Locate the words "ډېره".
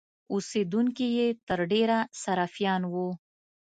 1.71-1.97